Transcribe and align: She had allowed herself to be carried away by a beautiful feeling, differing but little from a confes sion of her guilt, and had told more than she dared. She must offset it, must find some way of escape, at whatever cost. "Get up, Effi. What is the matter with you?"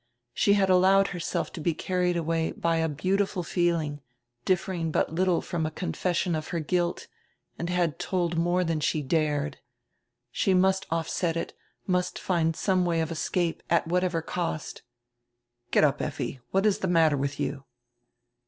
She 0.33 0.53
had 0.53 0.67
allowed 0.71 1.09
herself 1.09 1.53
to 1.53 1.61
be 1.61 1.75
carried 1.75 2.17
away 2.17 2.53
by 2.53 2.77
a 2.77 2.89
beautiful 2.89 3.43
feeling, 3.43 4.01
differing 4.45 4.91
but 4.91 5.13
little 5.13 5.43
from 5.43 5.63
a 5.63 5.69
confes 5.69 6.15
sion 6.17 6.33
of 6.33 6.47
her 6.47 6.59
guilt, 6.59 7.05
and 7.59 7.69
had 7.69 7.99
told 7.99 8.35
more 8.35 8.63
than 8.63 8.79
she 8.79 9.03
dared. 9.03 9.59
She 10.31 10.55
must 10.55 10.87
offset 10.89 11.37
it, 11.37 11.53
must 11.85 12.17
find 12.17 12.55
some 12.55 12.83
way 12.83 12.99
of 13.01 13.11
escape, 13.11 13.61
at 13.69 13.85
whatever 13.85 14.23
cost. 14.23 14.81
"Get 15.69 15.83
up, 15.83 16.01
Effi. 16.01 16.39
What 16.49 16.65
is 16.65 16.79
the 16.79 16.87
matter 16.87 17.15
with 17.15 17.39
you?" 17.39 17.65